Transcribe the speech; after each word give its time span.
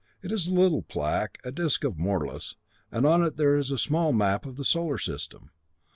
It 0.23 0.31
is 0.31 0.47
a 0.47 0.53
little 0.55 0.81
plaque, 0.81 1.37
a 1.45 1.51
disc 1.51 1.83
of 1.83 1.95
morlus, 1.99 2.55
and 2.91 3.05
on 3.05 3.21
it 3.23 3.37
there 3.37 3.55
is 3.55 3.69
a 3.69 3.77
small 3.77 4.11
map 4.13 4.47
of 4.47 4.55
the 4.55 4.65
Solar 4.65 4.97
System. 4.97 5.51